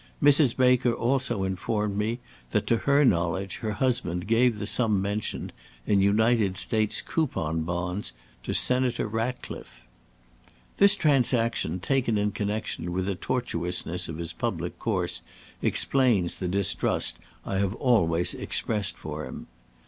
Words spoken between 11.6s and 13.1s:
taken in connection with